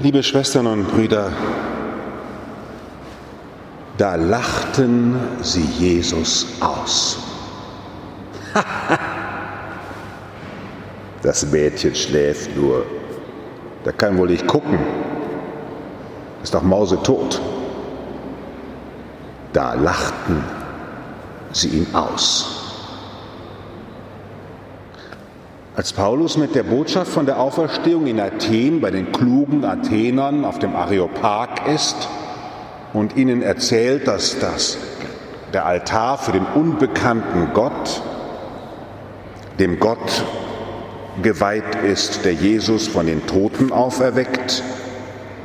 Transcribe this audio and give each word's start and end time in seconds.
Liebe 0.00 0.22
Schwestern 0.22 0.68
und 0.68 0.86
Brüder, 0.86 1.32
da 3.96 4.14
lachten 4.14 5.18
sie 5.42 5.64
Jesus 5.76 6.46
aus. 6.60 7.18
das 11.22 11.44
Mädchen 11.46 11.96
schläft 11.96 12.56
nur. 12.56 12.86
Da 13.82 13.90
kann 13.90 14.16
wohl 14.16 14.28
nicht 14.28 14.46
gucken. 14.46 14.78
Ist 16.44 16.54
doch 16.54 16.62
mausetot. 16.62 17.40
Da 19.52 19.74
lachten 19.74 20.44
sie 21.52 21.70
ihn 21.70 21.86
aus. 21.92 22.57
Als 25.78 25.92
Paulus 25.92 26.36
mit 26.36 26.56
der 26.56 26.64
Botschaft 26.64 27.12
von 27.12 27.24
der 27.24 27.38
Auferstehung 27.38 28.08
in 28.08 28.18
Athen 28.18 28.80
bei 28.80 28.90
den 28.90 29.12
klugen 29.12 29.64
Athenern 29.64 30.44
auf 30.44 30.58
dem 30.58 30.74
Areopag 30.74 31.68
ist 31.72 32.08
und 32.92 33.16
ihnen 33.16 33.42
erzählt, 33.42 34.08
dass 34.08 34.40
das 34.40 34.76
der 35.52 35.66
Altar 35.66 36.18
für 36.18 36.32
den 36.32 36.44
unbekannten 36.46 37.50
Gott, 37.54 38.02
dem 39.60 39.78
Gott 39.78 40.24
geweiht 41.22 41.76
ist, 41.84 42.24
der 42.24 42.32
Jesus 42.32 42.88
von 42.88 43.06
den 43.06 43.24
Toten 43.28 43.70
auferweckt, 43.70 44.64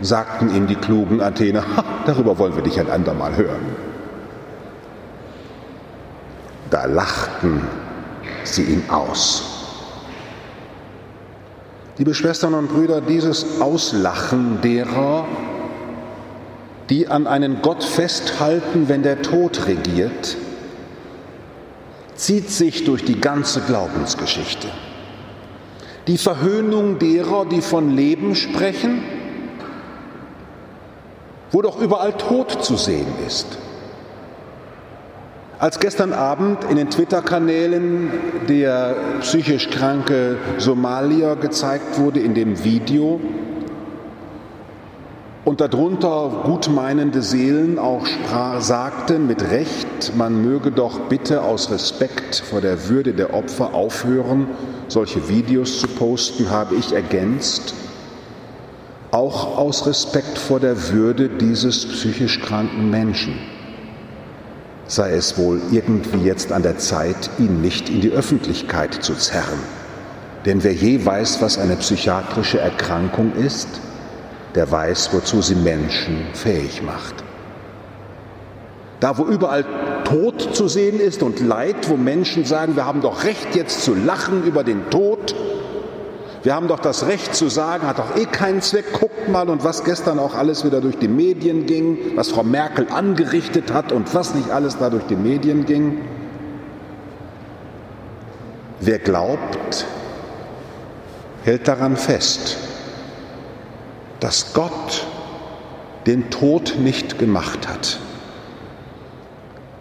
sagten 0.01 0.49
ihm 0.55 0.65
die 0.65 0.77
klugen 0.77 1.21
Athener, 1.21 1.63
darüber 2.07 2.39
wollen 2.39 2.55
wir 2.55 2.63
dich 2.63 2.79
ein 2.79 2.89
andermal 2.89 3.37
hören. 3.37 3.75
Da 6.71 6.85
lachten 6.85 7.61
sie 8.45 8.63
ihn 8.63 8.89
aus. 8.89 9.52
Liebe 11.99 12.15
Schwestern 12.15 12.55
und 12.55 12.69
Brüder, 12.69 13.01
dieses 13.01 13.61
Auslachen 13.61 14.61
derer, 14.63 15.27
die 16.89 17.07
an 17.07 17.27
einen 17.27 17.61
Gott 17.61 17.83
festhalten, 17.83 18.89
wenn 18.89 19.03
der 19.03 19.21
Tod 19.21 19.67
regiert, 19.67 20.35
zieht 22.15 22.49
sich 22.49 22.83
durch 22.85 23.05
die 23.05 23.21
ganze 23.21 23.61
Glaubensgeschichte. 23.61 24.67
Die 26.07 26.17
Verhöhnung 26.17 26.97
derer, 26.97 27.45
die 27.45 27.61
von 27.61 27.95
Leben 27.95 28.33
sprechen, 28.33 29.03
wo 31.51 31.61
doch 31.61 31.79
überall 31.79 32.13
Tod 32.13 32.65
zu 32.65 32.75
sehen 32.75 33.05
ist. 33.27 33.59
Als 35.63 35.79
gestern 35.79 36.11
Abend 36.11 36.65
in 36.69 36.75
den 36.75 36.89
Twitter-Kanälen 36.89 38.11
der 38.49 38.97
psychisch 39.21 39.69
kranke 39.69 40.35
Somalier 40.57 41.37
gezeigt 41.37 41.97
wurde 41.99 42.19
in 42.19 42.33
dem 42.33 42.65
Video 42.65 43.21
und 45.45 45.61
darunter 45.61 46.41
gutmeinende 46.43 47.21
Seelen 47.21 47.79
auch 47.79 48.05
sprach, 48.05 48.59
sagten 48.59 49.25
mit 49.25 49.41
Recht, 49.51 50.17
man 50.17 50.43
möge 50.43 50.69
doch 50.69 50.99
bitte 51.07 51.43
aus 51.43 51.71
Respekt 51.71 52.43
vor 52.45 52.59
der 52.59 52.89
Würde 52.89 53.13
der 53.13 53.33
Opfer 53.33 53.73
aufhören, 53.73 54.47
solche 54.89 55.29
Videos 55.29 55.79
zu 55.79 55.87
posten, 55.87 56.49
habe 56.49 56.75
ich 56.75 56.91
ergänzt, 56.91 57.73
auch 59.11 59.57
aus 59.57 59.87
Respekt 59.87 60.37
vor 60.37 60.59
der 60.59 60.91
Würde 60.91 61.29
dieses 61.29 61.85
psychisch 61.85 62.41
kranken 62.41 62.89
Menschen 62.89 63.39
sei 64.87 65.11
es 65.11 65.37
wohl 65.37 65.61
irgendwie 65.71 66.25
jetzt 66.25 66.51
an 66.51 66.63
der 66.63 66.77
Zeit, 66.77 67.29
ihn 67.39 67.61
nicht 67.61 67.89
in 67.89 68.01
die 68.01 68.11
Öffentlichkeit 68.11 68.93
zu 68.93 69.13
zerren. 69.15 69.59
Denn 70.45 70.63
wer 70.63 70.73
je 70.73 71.05
weiß, 71.05 71.41
was 71.41 71.57
eine 71.57 71.77
psychiatrische 71.77 72.59
Erkrankung 72.59 73.33
ist, 73.33 73.67
der 74.55 74.69
weiß, 74.69 75.09
wozu 75.13 75.41
sie 75.41 75.55
Menschen 75.55 76.27
fähig 76.33 76.81
macht. 76.83 77.23
Da, 78.99 79.17
wo 79.17 79.25
überall 79.25 79.65
Tod 80.03 80.55
zu 80.55 80.67
sehen 80.67 80.99
ist 80.99 81.23
und 81.23 81.39
Leid, 81.39 81.89
wo 81.89 81.97
Menschen 81.97 82.45
sagen, 82.45 82.75
wir 82.75 82.85
haben 82.85 83.01
doch 83.01 83.23
Recht 83.23 83.55
jetzt 83.55 83.83
zu 83.83 83.95
lachen 83.95 84.43
über 84.43 84.63
den 84.63 84.89
Tod, 84.89 85.35
wir 86.43 86.53
haben 86.53 86.67
doch 86.67 86.79
das 86.79 87.07
Recht 87.07 87.33
zu 87.35 87.47
sagen, 87.47 87.87
hat 87.87 87.99
doch 87.99 88.17
eh 88.17 88.25
keinen 88.25 88.61
Zweck. 88.61 88.91
Guckt 88.91 89.29
mal 89.29 89.49
und 89.49 89.63
was 89.63 89.85
gestern 89.85 90.19
auch 90.19 90.35
alles 90.35 90.65
wieder 90.65 90.81
durch 90.81 90.97
die 90.97 91.07
Medien 91.07 91.65
ging, 91.65 91.97
was 92.15 92.31
Frau 92.31 92.43
Merkel 92.43 92.87
angerichtet 92.89 93.71
hat 93.71 93.93
und 93.93 94.13
was 94.13 94.35
nicht 94.35 94.51
alles 94.51 94.77
da 94.77 94.89
durch 94.89 95.05
die 95.05 95.15
Medien 95.15 95.65
ging. 95.65 96.01
Wer 98.81 98.99
glaubt, 98.99 99.85
hält 101.45 101.69
daran 101.69 101.95
fest, 101.95 102.57
dass 104.19 104.53
Gott 104.53 105.07
den 106.05 106.29
Tod 106.29 106.75
nicht 106.77 107.19
gemacht 107.19 107.69
hat. 107.69 107.99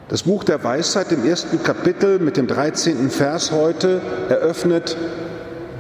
Das 0.09 0.23
Buch 0.23 0.45
der 0.45 0.63
Weisheit 0.63 1.11
im 1.11 1.27
ersten 1.27 1.61
Kapitel 1.65 2.21
mit 2.21 2.37
dem 2.37 2.47
13. 2.47 3.11
Vers 3.11 3.51
heute 3.51 4.01
eröffnet 4.29 4.97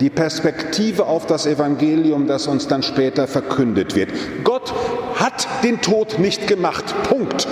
die 0.03 0.11
Perspektive 0.11 1.07
auf 1.07 1.27
das 1.27 1.47
Evangelium, 1.47 2.27
das 2.27 2.49
uns 2.49 2.67
dann 2.67 2.83
später 2.83 3.29
verkündet 3.29 3.95
wird. 3.95 4.11
Gott 4.43 4.75
hat 5.15 5.47
den 5.63 5.81
Tod 5.81 6.19
nicht 6.19 6.49
gemacht. 6.49 6.85
Punkt. 7.09 7.47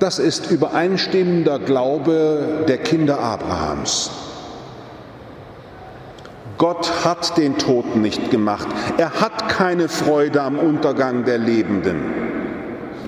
Das 0.00 0.18
ist 0.18 0.50
übereinstimmender 0.50 1.60
Glaube 1.60 2.64
der 2.66 2.78
Kinder 2.78 3.20
Abrahams. 3.20 4.10
Gott 6.58 7.04
hat 7.04 7.36
den 7.38 7.58
Tod 7.58 7.94
nicht 7.94 8.32
gemacht. 8.32 8.66
Er 8.98 9.20
hat 9.20 9.48
keine 9.48 9.88
Freude 9.88 10.42
am 10.42 10.58
Untergang 10.58 11.24
der 11.24 11.38
Lebenden. 11.38 12.25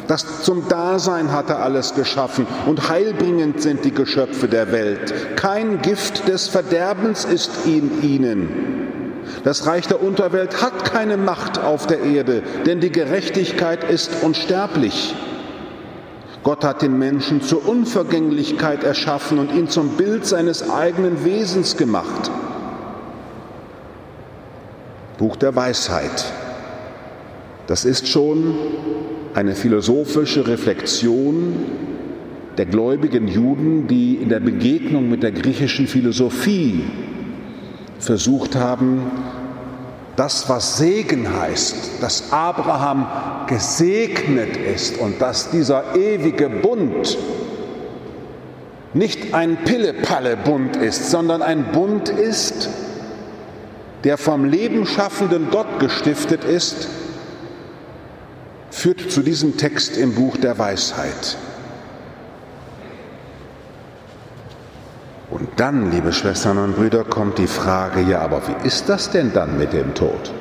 Das 0.09 0.43
zum 0.43 0.69
Dasein 0.69 1.33
hat 1.33 1.51
er 1.51 1.61
alles 1.61 1.95
geschaffen 1.95 2.47
und 2.67 2.89
heilbringend 2.89 3.61
sind 3.61 3.85
die 3.85 3.93
Geschöpfe 3.93 4.49
der 4.49 4.73
Welt. 4.73 5.37
Kein 5.37 5.83
Gift 5.83 6.27
des 6.27 6.49
Verderbens 6.49 7.27
ist 7.27 7.67
in 7.67 8.03
ihnen. 8.03 8.79
Das 9.45 9.67
Reich 9.67 9.87
der 9.87 10.03
Unterwelt 10.03 10.63
hat 10.63 10.87
keine 10.87 11.19
Macht 11.19 11.59
auf 11.59 11.87
der 11.87 12.01
Erde, 12.01 12.43
denn 12.65 12.81
die 12.81 12.91
Gerechtigkeit 12.91 13.85
ist 13.85 14.23
unsterblich. 14.23 15.15
Gott 16.43 16.65
hat 16.65 16.81
den 16.81 16.99
Menschen 16.99 17.43
zur 17.43 17.69
Unvergänglichkeit 17.69 18.85
erschaffen 18.85 19.39
und 19.39 19.53
ihn 19.53 19.69
zum 19.69 19.91
Bild 19.99 20.25
seines 20.25 20.71
eigenen 20.71 21.27
Wesens 21.27 21.77
gemacht. 21.77 22.31
Buch 25.19 25.37
der 25.37 25.55
Weisheit. 25.55 26.25
Das 27.67 27.85
ist 27.85 28.09
schon 28.09 28.57
eine 29.39 29.55
philosophische 29.55 30.49
Reflexion 30.49 31.55
der 32.57 32.67
gläubigen 32.67 33.29
Juden, 33.29 33.87
die 33.87 34.17
in 34.17 34.31
der 34.31 34.41
Begegnung 34.41 35.09
mit 35.09 35.23
der 35.23 35.31
griechischen 35.31 35.87
Philosophie 35.87 36.83
versucht 38.01 38.57
haben, 38.57 39.01
das, 40.17 40.49
was 40.49 40.79
Segen 40.79 41.41
heißt, 41.41 42.03
dass 42.03 42.33
Abraham 42.33 43.07
gesegnet 43.47 44.57
ist 44.57 44.99
und 44.99 45.21
dass 45.23 45.53
dieser 45.53 45.95
ewige 45.95 46.49
Bund 46.49 47.17
nicht 48.93 49.35
ein 49.35 49.59
Pille-Palle-Bund 49.59 50.75
ist, 50.79 51.13
sondern 51.13 51.43
ein 51.43 51.71
Bund 51.71 52.09
ist, 52.09 52.69
der 54.03 54.19
vom 54.19 54.45
Leben 54.45 54.85
schaffenden 54.85 55.47
Gott 55.53 55.79
gestiftet 55.79 56.43
ist 56.43 56.89
führt 58.71 59.11
zu 59.11 59.23
diesem 59.23 59.57
Text 59.57 59.97
im 59.97 60.15
Buch 60.15 60.37
der 60.37 60.59
Weisheit. 60.59 61.37
Und 65.31 65.49
dann, 65.57 65.91
liebe 65.91 66.13
Schwestern 66.13 66.59
und 66.59 66.77
Brüder, 66.77 67.05
kommt 67.05 67.39
die 67.39 67.47
Frage, 67.47 68.01
ja, 68.01 68.21
aber 68.21 68.43
wie 68.49 68.67
ist 68.67 68.89
das 68.89 69.11
denn 69.11 69.33
dann 69.33 69.59
mit 69.59 69.73
dem 69.73 69.95
Tod? 69.95 70.33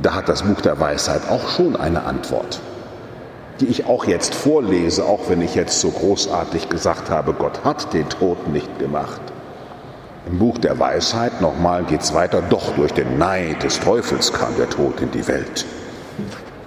Da 0.00 0.14
hat 0.14 0.28
das 0.28 0.42
Buch 0.42 0.60
der 0.60 0.78
Weisheit 0.78 1.28
auch 1.28 1.48
schon 1.48 1.76
eine 1.76 2.04
Antwort, 2.04 2.60
die 3.60 3.66
ich 3.66 3.86
auch 3.86 4.06
jetzt 4.06 4.34
vorlese, 4.34 5.04
auch 5.04 5.28
wenn 5.28 5.42
ich 5.42 5.54
jetzt 5.54 5.80
so 5.80 5.90
großartig 5.90 6.68
gesagt 6.68 7.10
habe, 7.10 7.32
Gott 7.32 7.64
hat 7.64 7.92
den 7.92 8.08
Tod 8.08 8.48
nicht 8.48 8.78
gemacht. 8.78 9.20
Im 10.30 10.38
Buch 10.38 10.58
der 10.58 10.78
Weisheit, 10.78 11.40
nochmal 11.40 11.84
geht 11.84 12.02
es 12.02 12.12
weiter, 12.12 12.42
doch 12.42 12.74
durch 12.76 12.92
den 12.92 13.16
Neid 13.16 13.62
des 13.62 13.80
Teufels 13.80 14.30
kam 14.30 14.54
der 14.58 14.68
Tod 14.68 15.00
in 15.00 15.10
die 15.10 15.26
Welt. 15.26 15.64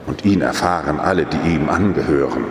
Und 0.08 0.26
ihn 0.26 0.42
erfahren 0.42 1.00
alle, 1.00 1.26
die 1.26 1.38
ihm 1.48 1.70
angehören. 1.70 2.46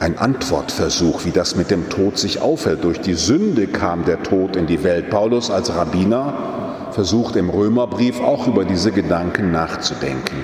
Ein 0.00 0.18
Antwortversuch, 0.18 1.24
wie 1.24 1.30
das 1.30 1.54
mit 1.54 1.70
dem 1.70 1.88
Tod 1.88 2.18
sich 2.18 2.40
aufhält. 2.40 2.82
Durch 2.82 3.00
die 3.00 3.14
Sünde 3.14 3.68
kam 3.68 4.04
der 4.04 4.24
Tod 4.24 4.56
in 4.56 4.66
die 4.66 4.82
Welt. 4.82 5.08
Paulus 5.08 5.52
als 5.52 5.72
Rabbiner 5.72 6.88
versucht 6.90 7.36
im 7.36 7.48
Römerbrief 7.48 8.20
auch 8.20 8.48
über 8.48 8.64
diese 8.64 8.90
Gedanken 8.90 9.52
nachzudenken. 9.52 10.42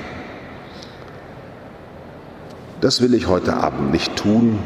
Das 2.81 3.01
will 3.01 3.15
ich 3.15 3.27
heute 3.27 3.57
Abend 3.57 3.91
nicht 3.91 4.15
tun. 4.15 4.61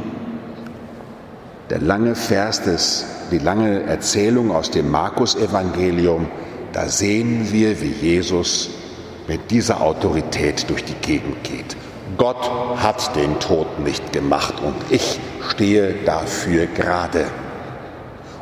Der 1.70 1.81
lange 1.81 2.14
Vers 2.14 2.61
des 2.61 3.06
die 3.32 3.38
lange 3.38 3.82
Erzählung 3.84 4.52
aus 4.52 4.70
dem 4.70 4.90
Markus-Evangelium, 4.90 6.29
da 6.73 6.88
sehen 6.88 7.49
wir, 7.50 7.81
wie 7.81 7.90
Jesus 7.90 8.70
mit 9.26 9.50
dieser 9.50 9.81
Autorität 9.81 10.69
durch 10.69 10.84
die 10.84 10.94
Gegend 10.94 11.43
geht. 11.43 11.76
Gott 12.19 12.50
hat 12.76 13.17
den 13.17 13.40
Tod 13.40 13.81
nicht 13.81 14.12
gemacht 14.12 14.55
und 14.62 14.75
ich 14.90 15.19
stehe 15.49 15.94
dafür 16.05 16.67
gerade. 16.67 17.25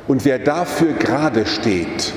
Und 0.09 0.25
wer 0.25 0.39
dafür 0.39 0.93
gerade 0.95 1.47
steht, 1.47 2.13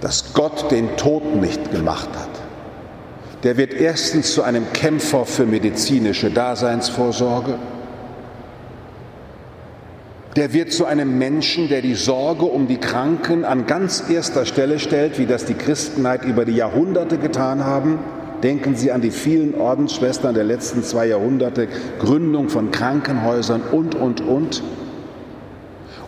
dass 0.00 0.32
Gott 0.32 0.70
den 0.70 0.96
Tod 0.96 1.36
nicht 1.36 1.70
gemacht 1.70 2.08
hat, 2.14 2.30
der 3.42 3.56
wird 3.56 3.74
erstens 3.74 4.32
zu 4.32 4.42
einem 4.42 4.72
Kämpfer 4.72 5.26
für 5.26 5.46
medizinische 5.46 6.30
Daseinsvorsorge, 6.30 7.58
der 10.36 10.52
wird 10.52 10.72
zu 10.72 10.84
einem 10.84 11.18
Menschen, 11.18 11.68
der 11.68 11.82
die 11.82 11.94
Sorge 11.94 12.44
um 12.44 12.68
die 12.68 12.78
Kranken 12.78 13.44
an 13.44 13.66
ganz 13.66 14.04
erster 14.08 14.46
Stelle 14.46 14.78
stellt, 14.78 15.18
wie 15.18 15.26
das 15.26 15.44
die 15.44 15.54
Christenheit 15.54 16.24
über 16.24 16.44
die 16.44 16.54
Jahrhunderte 16.54 17.18
getan 17.18 17.64
haben. 17.64 17.98
Denken 18.42 18.76
Sie 18.76 18.92
an 18.92 19.00
die 19.00 19.10
vielen 19.10 19.54
Ordensschwestern 19.60 20.34
der 20.34 20.44
letzten 20.44 20.82
zwei 20.82 21.06
Jahrhunderte, 21.06 21.68
Gründung 21.98 22.48
von 22.48 22.70
Krankenhäusern 22.70 23.60
und, 23.72 23.94
und, 23.94 24.20
und. 24.20 24.62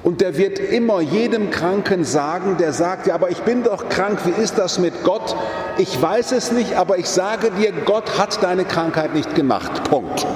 Und 0.04 0.20
der 0.20 0.36
wird 0.36 0.58
immer 0.58 1.00
jedem 1.00 1.50
Kranken 1.50 2.04
sagen, 2.04 2.56
der 2.58 2.72
sagt, 2.72 3.06
ja, 3.06 3.14
aber 3.14 3.30
ich 3.30 3.38
bin 3.42 3.62
doch 3.62 3.88
krank, 3.88 4.20
wie 4.24 4.42
ist 4.42 4.56
das 4.56 4.78
mit 4.78 5.04
Gott? 5.04 5.36
Ich 5.78 6.00
weiß 6.00 6.32
es 6.32 6.52
nicht, 6.52 6.74
aber 6.76 6.98
ich 6.98 7.08
sage 7.08 7.50
dir, 7.50 7.72
Gott 7.84 8.18
hat 8.18 8.42
deine 8.42 8.64
Krankheit 8.64 9.14
nicht 9.14 9.34
gemacht. 9.34 9.84
Punkt. 9.84 10.26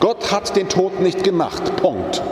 Gott 0.00 0.32
hat 0.32 0.56
den 0.56 0.68
Tod 0.68 1.00
nicht 1.00 1.22
gemacht. 1.22 1.76
Punkt. 1.76 2.22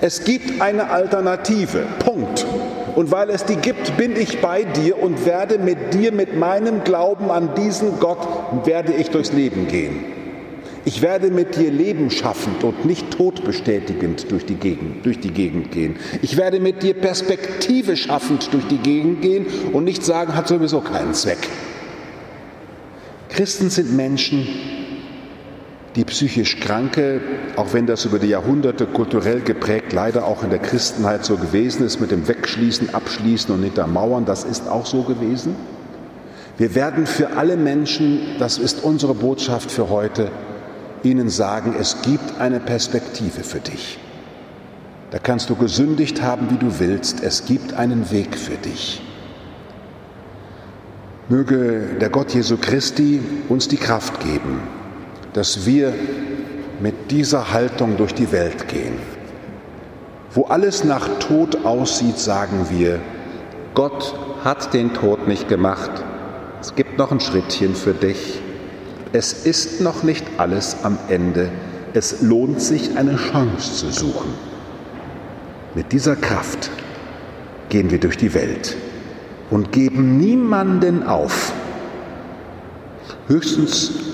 Es 0.00 0.24
gibt 0.24 0.60
eine 0.60 0.90
Alternative. 0.90 1.84
Punkt. 1.98 2.46
Und 2.94 3.10
weil 3.10 3.30
es 3.30 3.44
die 3.44 3.56
gibt, 3.56 3.96
bin 3.96 4.16
ich 4.16 4.40
bei 4.40 4.64
dir 4.64 5.02
und 5.02 5.26
werde 5.26 5.58
mit 5.58 5.94
dir, 5.94 6.12
mit 6.12 6.36
meinem 6.36 6.84
Glauben 6.84 7.30
an 7.30 7.50
diesen 7.56 7.98
Gott, 7.98 8.26
werde 8.64 8.92
ich 8.92 9.10
durchs 9.10 9.32
Leben 9.32 9.66
gehen. 9.66 10.04
Ich 10.84 11.02
werde 11.02 11.30
mit 11.30 11.56
dir 11.56 11.70
Leben 11.70 12.10
schaffend 12.10 12.64
und 12.64 12.84
nicht 12.84 13.10
todbestätigend 13.10 14.30
durch 14.30 14.46
die, 14.46 14.54
Gegend, 14.54 15.04
durch 15.04 15.20
die 15.20 15.32
Gegend 15.32 15.70
gehen. 15.72 15.96
Ich 16.22 16.36
werde 16.36 16.60
mit 16.60 16.82
dir 16.82 16.94
Perspektive 16.94 17.96
schaffend 17.96 18.52
durch 18.52 18.66
die 18.68 18.78
Gegend 18.78 19.20
gehen 19.20 19.46
und 19.72 19.84
nicht 19.84 20.04
sagen, 20.04 20.34
hat 20.34 20.48
sowieso 20.48 20.80
keinen 20.80 21.12
Zweck. 21.12 21.48
Christen 23.28 23.68
sind 23.68 23.94
Menschen, 23.94 24.46
die 25.96 26.04
psychisch 26.04 26.60
Kranke, 26.60 27.20
auch 27.56 27.72
wenn 27.72 27.86
das 27.86 28.04
über 28.04 28.18
die 28.18 28.28
Jahrhunderte 28.28 28.86
kulturell 28.86 29.40
geprägt 29.40 29.92
leider 29.92 30.26
auch 30.26 30.42
in 30.42 30.50
der 30.50 30.58
Christenheit 30.58 31.24
so 31.24 31.36
gewesen 31.36 31.84
ist, 31.84 32.00
mit 32.00 32.10
dem 32.10 32.28
Wegschließen, 32.28 32.94
Abschließen 32.94 33.54
und 33.54 33.62
Hintermauern, 33.62 34.24
das 34.24 34.44
ist 34.44 34.68
auch 34.68 34.86
so 34.86 35.02
gewesen. 35.02 35.56
Wir 36.58 36.74
werden 36.74 37.06
für 37.06 37.36
alle 37.36 37.56
Menschen, 37.56 38.20
das 38.38 38.58
ist 38.58 38.82
unsere 38.82 39.14
Botschaft 39.14 39.70
für 39.70 39.88
heute, 39.88 40.30
ihnen 41.02 41.28
sagen, 41.28 41.74
es 41.78 42.02
gibt 42.02 42.40
eine 42.40 42.60
Perspektive 42.60 43.42
für 43.42 43.60
dich. 43.60 43.98
Da 45.10 45.18
kannst 45.18 45.48
du 45.48 45.54
gesündigt 45.54 46.20
haben, 46.20 46.50
wie 46.50 46.58
du 46.58 46.80
willst, 46.80 47.22
es 47.22 47.46
gibt 47.46 47.74
einen 47.74 48.10
Weg 48.10 48.36
für 48.36 48.56
dich. 48.56 49.00
Möge 51.28 51.96
der 52.00 52.10
Gott 52.10 52.34
Jesu 52.34 52.56
Christi 52.56 53.20
uns 53.48 53.68
die 53.68 53.76
Kraft 53.76 54.20
geben, 54.20 54.60
dass 55.32 55.66
wir 55.66 55.92
mit 56.80 57.10
dieser 57.10 57.52
Haltung 57.52 57.96
durch 57.96 58.14
die 58.14 58.32
Welt 58.32 58.68
gehen. 58.68 58.94
Wo 60.32 60.44
alles 60.44 60.84
nach 60.84 61.08
Tod 61.18 61.64
aussieht, 61.64 62.18
sagen 62.18 62.66
wir, 62.70 63.00
Gott 63.74 64.14
hat 64.44 64.74
den 64.74 64.92
Tod 64.92 65.26
nicht 65.26 65.48
gemacht. 65.48 65.90
Es 66.60 66.74
gibt 66.74 66.98
noch 66.98 67.12
ein 67.12 67.20
Schrittchen 67.20 67.74
für 67.74 67.94
dich. 67.94 68.40
Es 69.12 69.32
ist 69.32 69.80
noch 69.80 70.02
nicht 70.02 70.24
alles 70.36 70.76
am 70.82 70.98
Ende. 71.08 71.48
Es 71.94 72.20
lohnt 72.20 72.60
sich, 72.60 72.96
eine 72.96 73.16
Chance 73.16 73.74
zu 73.74 73.90
suchen. 73.90 74.34
Mit 75.74 75.92
dieser 75.92 76.16
Kraft 76.16 76.70
gehen 77.68 77.90
wir 77.90 78.00
durch 78.00 78.16
die 78.16 78.34
Welt 78.34 78.76
und 79.50 79.72
geben 79.72 80.18
niemanden 80.18 81.02
auf. 81.02 81.52
Höchstens 83.28 84.07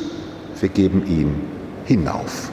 wir 0.64 0.70
geben 0.70 1.04
ihn 1.06 1.42
hinauf, 1.84 2.50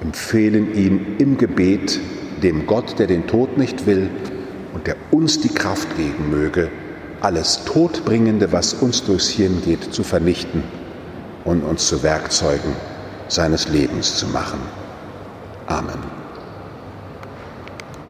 empfehlen 0.00 0.72
ihn 0.72 1.16
im 1.18 1.36
Gebet 1.36 1.98
dem 2.44 2.64
Gott, 2.64 3.00
der 3.00 3.08
den 3.08 3.26
Tod 3.26 3.58
nicht 3.58 3.86
will 3.86 4.08
und 4.72 4.86
der 4.86 4.94
uns 5.10 5.40
die 5.40 5.48
Kraft 5.48 5.96
geben 5.96 6.30
möge, 6.30 6.70
alles 7.22 7.64
Todbringende, 7.64 8.52
was 8.52 8.72
uns 8.74 9.02
durchs 9.02 9.30
Hirn 9.30 9.62
geht, 9.64 9.92
zu 9.92 10.04
vernichten 10.04 10.62
und 11.44 11.64
uns 11.64 11.88
zu 11.88 12.04
Werkzeugen 12.04 12.70
seines 13.26 13.68
Lebens 13.68 14.16
zu 14.16 14.28
machen. 14.28 14.60
Amen. 15.66 16.13